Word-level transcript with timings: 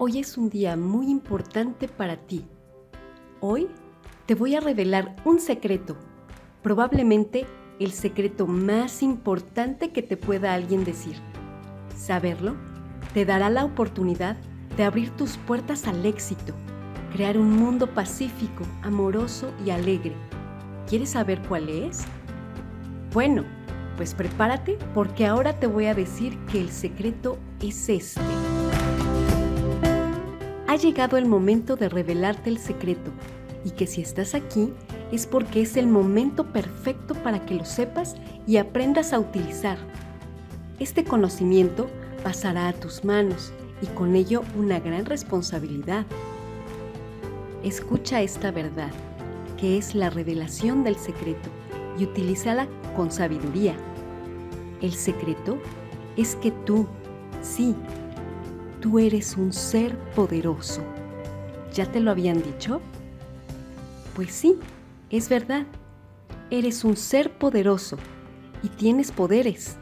Hoy 0.00 0.20
es 0.20 0.38
un 0.38 0.48
día 0.48 0.76
muy 0.76 1.10
importante 1.10 1.88
para 1.88 2.16
ti. 2.16 2.46
Hoy 3.40 3.66
te 4.26 4.36
voy 4.36 4.54
a 4.54 4.60
revelar 4.60 5.16
un 5.24 5.40
secreto, 5.40 5.96
probablemente 6.62 7.46
el 7.80 7.90
secreto 7.90 8.46
más 8.46 9.02
importante 9.02 9.90
que 9.90 10.02
te 10.02 10.16
pueda 10.16 10.54
alguien 10.54 10.84
decir. 10.84 11.16
Saberlo 11.96 12.54
te 13.12 13.24
dará 13.24 13.50
la 13.50 13.64
oportunidad 13.64 14.36
de 14.76 14.84
abrir 14.84 15.10
tus 15.16 15.36
puertas 15.36 15.88
al 15.88 16.06
éxito, 16.06 16.54
crear 17.12 17.36
un 17.36 17.50
mundo 17.50 17.92
pacífico, 17.92 18.62
amoroso 18.82 19.52
y 19.66 19.70
alegre. 19.70 20.14
¿Quieres 20.86 21.10
saber 21.10 21.42
cuál 21.48 21.68
es? 21.68 22.04
Bueno, 23.12 23.42
pues 23.96 24.14
prepárate 24.14 24.78
porque 24.94 25.26
ahora 25.26 25.58
te 25.58 25.66
voy 25.66 25.86
a 25.86 25.94
decir 25.94 26.38
que 26.46 26.60
el 26.60 26.70
secreto 26.70 27.36
es 27.60 27.88
este. 27.88 28.47
Ha 30.68 30.76
llegado 30.76 31.16
el 31.16 31.24
momento 31.24 31.76
de 31.76 31.88
revelarte 31.88 32.50
el 32.50 32.58
secreto 32.58 33.10
y 33.64 33.70
que 33.70 33.86
si 33.86 34.02
estás 34.02 34.34
aquí 34.34 34.70
es 35.10 35.26
porque 35.26 35.62
es 35.62 35.78
el 35.78 35.86
momento 35.86 36.52
perfecto 36.52 37.14
para 37.14 37.46
que 37.46 37.54
lo 37.54 37.64
sepas 37.64 38.16
y 38.46 38.58
aprendas 38.58 39.14
a 39.14 39.18
utilizar. 39.18 39.78
Este 40.78 41.04
conocimiento 41.04 41.88
pasará 42.22 42.68
a 42.68 42.74
tus 42.74 43.02
manos 43.02 43.50
y 43.80 43.86
con 43.86 44.14
ello 44.14 44.42
una 44.58 44.78
gran 44.78 45.06
responsabilidad. 45.06 46.04
Escucha 47.64 48.20
esta 48.20 48.50
verdad, 48.50 48.90
que 49.56 49.78
es 49.78 49.94
la 49.94 50.10
revelación 50.10 50.84
del 50.84 50.96
secreto, 50.96 51.48
y 51.98 52.04
utilízala 52.04 52.68
con 52.94 53.10
sabiduría. 53.10 53.74
El 54.82 54.92
secreto 54.92 55.56
es 56.18 56.36
que 56.36 56.50
tú, 56.50 56.86
sí, 57.40 57.74
tú 58.80 58.98
eres 58.98 59.36
un 59.36 59.52
ser 59.52 59.96
poderoso. 60.14 60.82
¿Ya 61.72 61.90
te 61.90 62.00
lo 62.00 62.10
habían 62.10 62.42
dicho? 62.42 62.80
Pues 64.14 64.32
sí, 64.32 64.58
es 65.10 65.28
verdad. 65.28 65.66
Eres 66.50 66.84
un 66.84 66.96
ser 66.96 67.32
poderoso 67.38 67.98
y 68.62 68.68
tienes 68.68 69.12
poderes. 69.12 69.76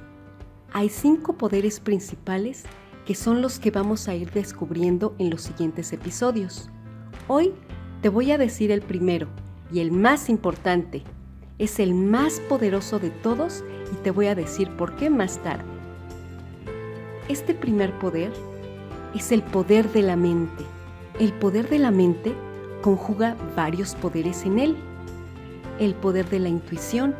Hay 0.72 0.88
cinco 0.88 1.34
poderes 1.34 1.80
principales 1.80 2.64
que 3.06 3.14
son 3.14 3.40
los 3.40 3.58
que 3.58 3.70
vamos 3.70 4.08
a 4.08 4.14
ir 4.14 4.32
descubriendo 4.32 5.14
en 5.18 5.30
los 5.30 5.42
siguientes 5.42 5.92
episodios. 5.92 6.68
Hoy 7.28 7.54
te 8.02 8.08
voy 8.08 8.32
a 8.32 8.38
decir 8.38 8.70
el 8.72 8.82
primero 8.82 9.28
y 9.72 9.80
el 9.80 9.92
más 9.92 10.28
importante. 10.28 11.02
Es 11.58 11.78
el 11.78 11.94
más 11.94 12.40
poderoso 12.48 12.98
de 12.98 13.10
todos 13.10 13.64
y 13.92 13.96
te 14.02 14.10
voy 14.10 14.26
a 14.26 14.34
decir 14.34 14.68
por 14.76 14.96
qué 14.96 15.08
más 15.08 15.38
tarde. 15.42 15.64
Este 17.28 17.54
primer 17.54 17.96
poder 17.98 18.32
es 19.14 19.32
el 19.32 19.42
poder 19.42 19.92
de 19.92 20.02
la 20.02 20.16
mente. 20.16 20.64
El 21.18 21.32
poder 21.32 21.68
de 21.68 21.78
la 21.78 21.90
mente 21.90 22.34
conjuga 22.82 23.36
varios 23.56 23.94
poderes 23.94 24.44
en 24.44 24.58
él. 24.58 24.76
El 25.78 25.94
poder 25.94 26.28
de 26.28 26.38
la 26.38 26.48
intuición, 26.48 27.14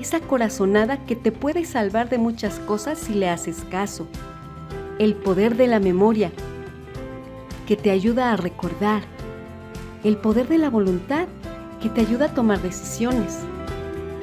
esa 0.00 0.20
corazonada 0.20 1.04
que 1.04 1.16
te 1.16 1.32
puede 1.32 1.64
salvar 1.64 2.08
de 2.08 2.18
muchas 2.18 2.58
cosas 2.60 2.98
si 2.98 3.14
le 3.14 3.28
haces 3.28 3.64
caso. 3.70 4.06
El 4.98 5.14
poder 5.14 5.56
de 5.56 5.66
la 5.66 5.80
memoria, 5.80 6.30
que 7.66 7.76
te 7.76 7.90
ayuda 7.90 8.32
a 8.32 8.36
recordar. 8.36 9.02
El 10.04 10.16
poder 10.16 10.48
de 10.48 10.58
la 10.58 10.70
voluntad, 10.70 11.26
que 11.82 11.88
te 11.88 12.00
ayuda 12.00 12.26
a 12.26 12.34
tomar 12.34 12.60
decisiones 12.60 13.38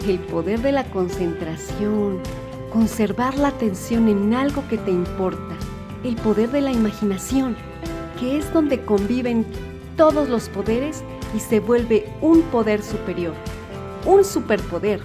el 0.09 0.20
poder 0.20 0.62
de 0.62 0.72
la 0.72 0.86
concentración, 0.86 2.20
conservar 2.72 3.38
la 3.38 3.50
atención 3.50 4.08
en 4.08 4.34
algo 4.34 4.68
que 4.68 4.78
te 4.78 4.92
importa, 4.92 5.56
el 6.03 6.16
poder 6.16 6.52
de 6.52 6.62
la 6.62 6.72
imaginación, 6.72 7.56
que 8.19 8.38
es 8.38 8.52
donde 8.53 8.84
conviven 8.84 9.46
todos 9.96 10.30
los 10.30 10.50
poderes 10.50 11.03
y 11.35 11.40
se 11.40 11.59
vuelve 11.59 12.08
un 12.22 12.41
poder 12.44 12.81
superior, 12.81 13.34
un 14.06 14.24
superpoder, 14.24 15.02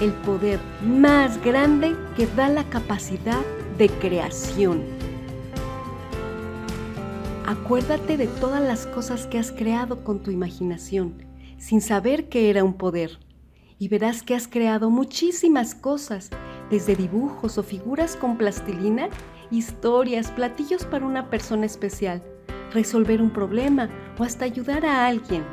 el 0.00 0.12
poder 0.12 0.58
más 0.84 1.42
grande 1.44 1.96
que 2.16 2.26
da 2.26 2.48
la 2.48 2.64
capacidad 2.64 3.42
de 3.78 3.88
creación. 3.88 4.82
Acuérdate 7.46 8.16
de 8.16 8.28
todas 8.28 8.62
las 8.62 8.86
cosas 8.86 9.26
que 9.26 9.38
has 9.38 9.52
creado 9.52 10.04
con 10.04 10.22
tu 10.22 10.30
imaginación, 10.30 11.14
sin 11.58 11.80
saber 11.80 12.28
que 12.28 12.50
era 12.50 12.64
un 12.64 12.74
poder 12.74 13.18
y 13.78 13.88
verás 13.88 14.22
que 14.22 14.36
has 14.36 14.46
creado 14.46 14.90
muchísimas 14.90 15.74
cosas, 15.74 16.30
desde 16.70 16.94
dibujos 16.94 17.58
o 17.58 17.64
figuras 17.64 18.14
con 18.14 18.38
plastilina, 18.38 19.08
historias, 19.52 20.30
platillos 20.32 20.84
para 20.84 21.06
una 21.06 21.30
persona 21.30 21.66
especial, 21.66 22.22
resolver 22.72 23.22
un 23.22 23.30
problema 23.30 23.88
o 24.18 24.24
hasta 24.24 24.44
ayudar 24.44 24.84
a 24.84 25.06
alguien. 25.06 25.44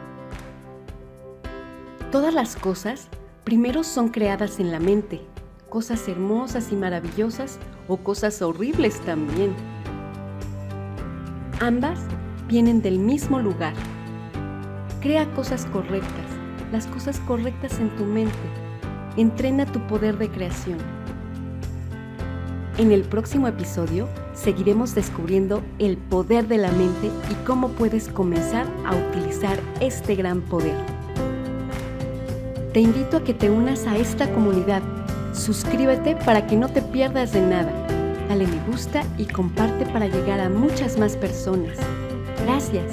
Todas 2.11 2.33
las 2.33 2.55
cosas 2.55 3.09
primero 3.43 3.83
son 3.83 4.09
creadas 4.09 4.59
en 4.59 4.71
la 4.71 4.79
mente, 4.79 5.21
cosas 5.69 6.07
hermosas 6.07 6.71
y 6.71 6.75
maravillosas 6.75 7.59
o 7.87 7.97
cosas 7.97 8.41
horribles 8.41 8.99
también. 9.01 9.53
Ambas 11.59 11.99
vienen 12.47 12.81
del 12.81 12.97
mismo 12.97 13.39
lugar. 13.39 13.73
Crea 15.01 15.29
cosas 15.33 15.65
correctas 15.67 16.39
las 16.71 16.85
cosas 16.87 17.19
correctas 17.21 17.79
en 17.79 17.89
tu 17.95 18.05
mente. 18.05 18.37
Entrena 19.17 19.65
tu 19.65 19.79
poder 19.87 20.17
de 20.17 20.29
creación. 20.29 20.77
En 22.79 22.93
el 22.93 23.01
próximo 23.01 23.49
episodio 23.49 24.07
seguiremos 24.33 24.95
descubriendo 24.95 25.61
el 25.79 25.97
poder 25.97 26.47
de 26.47 26.57
la 26.57 26.71
mente 26.71 27.11
y 27.29 27.33
cómo 27.45 27.67
puedes 27.71 28.07
comenzar 28.07 28.65
a 28.85 28.95
utilizar 28.95 29.59
este 29.81 30.15
gran 30.15 30.39
poder. 30.39 30.77
Te 32.71 32.79
invito 32.79 33.17
a 33.17 33.23
que 33.25 33.33
te 33.33 33.49
unas 33.49 33.85
a 33.85 33.97
esta 33.97 34.31
comunidad. 34.31 34.81
Suscríbete 35.33 36.15
para 36.15 36.47
que 36.47 36.55
no 36.55 36.69
te 36.69 36.81
pierdas 36.81 37.33
de 37.33 37.41
nada. 37.41 37.69
Dale 38.29 38.47
me 38.47 38.63
gusta 38.71 39.03
y 39.17 39.25
comparte 39.25 39.85
para 39.87 40.07
llegar 40.07 40.39
a 40.39 40.47
muchas 40.47 40.97
más 40.97 41.17
personas. 41.17 41.77
Gracias. 42.45 42.85